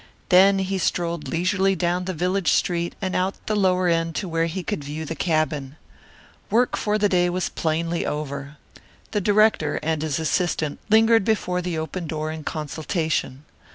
Then 0.29 0.57
he 0.57 0.79
strolled 0.79 1.27
leisurely 1.27 1.75
down 1.75 2.05
the 2.05 2.13
village 2.15 2.51
street 2.51 2.95
and 3.03 3.15
out 3.15 3.35
the 3.45 3.55
lower 3.55 3.87
end 3.87 4.15
to 4.15 4.27
where 4.27 4.47
he 4.47 4.63
could 4.63 4.83
view 4.83 5.05
the 5.05 5.13
cabin. 5.13 5.75
Work 6.49 6.75
for 6.75 6.97
the 6.97 7.07
day 7.07 7.29
was 7.29 7.49
plainly 7.49 8.03
over. 8.03 8.57
The 9.11 9.21
director 9.21 9.79
and 9.83 10.01
his 10.01 10.17
assistant 10.17 10.79
lingered 10.89 11.23
before 11.23 11.61
the 11.61 11.77
open 11.77 12.07
door 12.07 12.31
in 12.31 12.43
consultation. 12.43 13.45